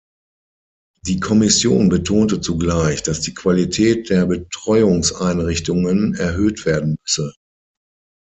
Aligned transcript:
Die 1.03 1.19
Kommission 1.19 1.87
betonte 1.87 2.41
zugleich, 2.41 3.03
dass 3.03 3.21
die 3.21 3.35
Qualität 3.35 4.09
der 4.09 4.25
Betreuungseinrichtungen 4.25 6.15
erhöht 6.15 6.65
werden 6.65 6.95
müsse. 7.03 7.31